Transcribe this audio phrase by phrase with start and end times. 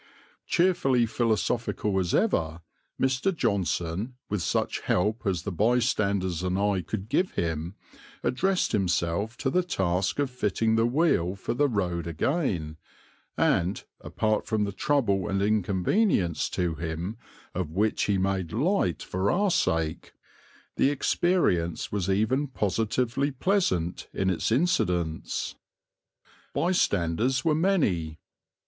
[0.47, 2.61] Cheerfully philosophical as ever,
[2.99, 3.31] Mr.
[3.31, 7.75] Johnson, with such help as the bystanders and I could give him,
[8.23, 12.77] addressed himself to the task of fitting the wheel for the road again
[13.37, 17.17] and, apart from the trouble and inconvenience to him,
[17.53, 20.13] of which he made light for our sake,
[20.77, 25.53] the experience was even positively pleasant in its incidents.
[26.55, 28.17] Bystanders were many.